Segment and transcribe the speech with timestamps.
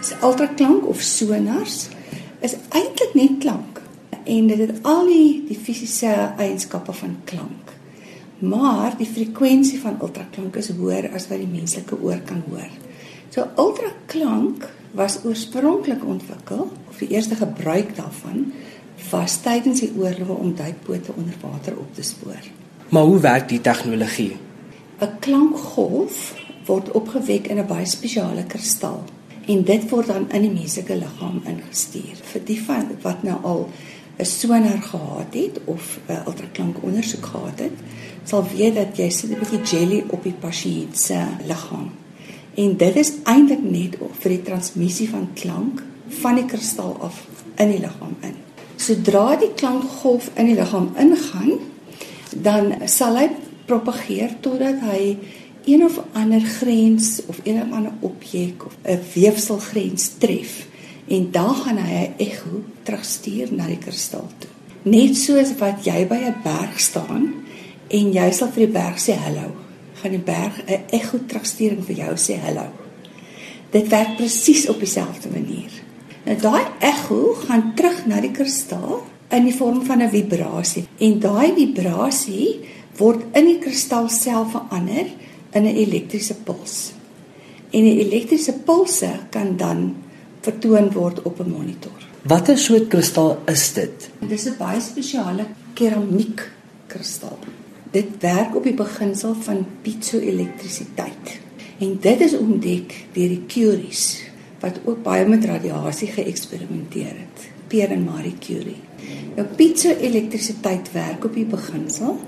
[0.00, 1.90] Dis ultraklank of sonars
[2.40, 3.82] is eintlik net klank
[4.24, 7.74] en dit het al die die fisiese eienskappe van klank.
[8.40, 12.72] Maar die frekwensie van ultraklank is hoër as wat die menslike oor kan hoor.
[13.28, 14.64] So ultraklank
[14.96, 18.54] was oorspronklik ontwikkel of die eerste gebruik daarvan
[19.10, 22.40] was tydens die oorloë om duikbote onder water op te spoor.
[22.88, 24.36] Maar hoe werk die tegnologie?
[25.00, 29.04] 'n Klankgolf word opgewek in 'n baie spesiale kristal
[29.50, 32.18] en dit word dan in die menslike liggaam ingestuur.
[32.32, 33.62] Vir die van wat nou al
[34.20, 37.76] 'n sonar gehad het of 'n ultraklank ondersoek gehad het,
[38.24, 41.90] sal weet dat jy sit 'n bietjie jelly op die pasiënt se liggaam.
[42.54, 47.70] En dit is eintlik net vir die transmissie van klank van die kristal af in
[47.70, 48.34] die liggaam in.
[48.76, 51.52] Sodra die klankgolf in die liggaam ingaan,
[52.36, 53.28] dan sal hy
[53.66, 55.16] propageer totdat hy
[55.64, 60.66] een of ander grens of een of ander objek of 'n weefselgrens tref
[61.08, 64.50] en dan gaan hy 'n ekko terugstuur na die kristal toe.
[64.82, 67.34] Net soos wat jy by 'n berg staan
[67.88, 69.54] en jy sal vir die berg sê hallo,
[69.94, 72.66] gaan die berg 'n ekko terugstuur en vir jou sê hallo.
[73.70, 75.70] Dit werk presies op dieselfde manier.
[76.24, 81.20] Nou daai ekko gaan terug na die kristal in die vorm van 'n vibrasie en
[81.20, 82.60] daai vibrasie
[82.96, 85.06] word in die kristal self verander
[85.52, 86.92] in 'n elektriese puls.
[87.70, 89.96] En 'n elektriese pulse kan dan
[90.40, 92.08] vertoon word op 'n monitor.
[92.22, 94.10] Watter soort kristal is dit?
[94.18, 96.50] Dit is 'n baie spesiale keramiek
[96.86, 97.38] kristal.
[97.90, 101.40] Dit werk op die beginsel van piezoelektrisiteit.
[101.78, 104.22] En dit is ontdek deur die Curies
[104.60, 107.48] wat ook baie met radiasie geëksperimenteer het.
[107.66, 108.76] Pierre en Marie Curie.
[109.36, 112.20] Nou piezoelektrisiteit werk op die beginsel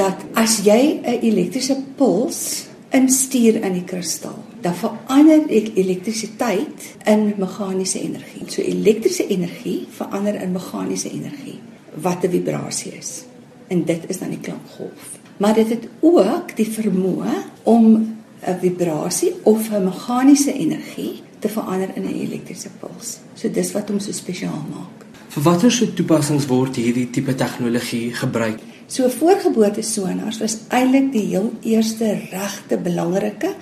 [0.00, 7.34] dat as jy 'n elektriese puls instuur in die kristal, dan verander ek elektrisiteit in
[7.38, 8.44] meganiese energie.
[8.46, 11.60] So elektriese energie verander in meganiese energie
[11.94, 13.24] wat 'n vibrasie is.
[13.68, 15.18] En dit is dan die klankgolf.
[15.36, 18.16] Maar dit het ook die vermoë om
[18.46, 23.18] 'n vibrasie of 'n meganiese energie te verander in 'n elektriese puls.
[23.34, 25.06] So dis wat hom so spesiaal maak.
[25.28, 28.69] Vir watter soort toepassings word hierdie tipe tegnologie gebruik?
[28.90, 33.52] So voorgeboorte sonars was eintlik die heel eerste regte belangrike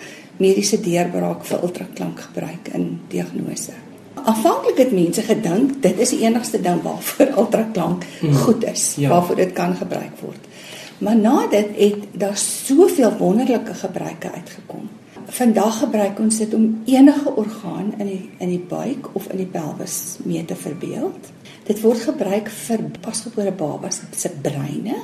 [0.41, 3.75] mediese deurbraak vir ultraklank gebruik in diagnose.
[4.22, 8.38] Aanvanklik het mense gedink dit is die enigste ding waarvoor ultraklank hmm.
[8.47, 9.11] goed is, ja.
[9.12, 10.49] waarvoor dit kan gebruik word.
[11.05, 14.88] Maar na dit het daar soveel wonderlike gebruike uitgekom.
[15.28, 19.50] Vandag gebruik ons dit om enige orgaan in die in die buik of in die
[19.53, 21.28] pelvis mee te verbeeld.
[21.69, 24.97] Dit word gebruik vir pasgebore babas se breine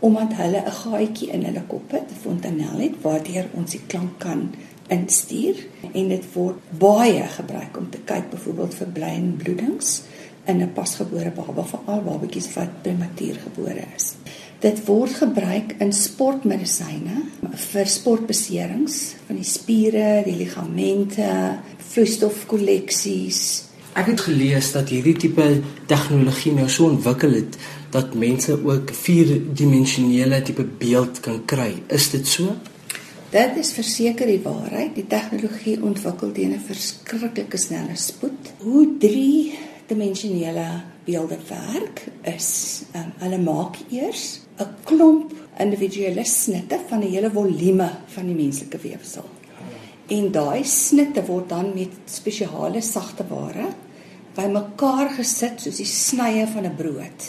[0.00, 4.18] omdat hulle 'n gaatjie in hulle kop het, 'n fontanel het waardeur ons die klank
[4.18, 4.50] kan
[4.88, 5.56] instuur
[5.92, 10.02] en dit word baie gebruik om te kyk byvoorbeeld vir breinbloedings
[10.44, 14.14] in 'n pasgebore baba veral babatjies wat prematuur gebore is.
[14.58, 17.22] Dit word gebruik in sportmedisyne
[17.54, 23.67] vir sportbeserings van die spiere, die ligamente, vloeistofkolleksies,
[23.98, 25.44] Ek het gelees dat hierdie tipe
[25.90, 27.56] tegnologie nou so ontwikkel het
[27.90, 31.72] dat mense ook vierdimensionele tipe beeld kan kry.
[31.90, 32.54] Is dit so?
[33.32, 34.92] Dit is verseker die waarheid.
[34.94, 38.52] Die tegnologie ontwikkel teen 'n verskriklike snelle spoed.
[38.58, 40.68] Hoe driedimensionele
[41.04, 47.90] beelde werk is, um, hulle maak eers 'n klomp individuele snitte van 'n hele volume
[48.06, 49.26] van die menslike weefsel.
[50.06, 53.66] En daai snitte word dan met spesiale sagte ware
[54.38, 57.20] bymekaar gesit soos die snye van 'n brood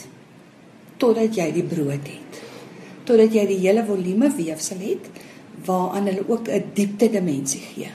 [0.99, 2.41] totdat jy die brood het.
[3.07, 5.09] Totdat jy die hele volume weefsel het
[5.65, 7.91] waaraan hulle ook 'n diepte dimensie gee.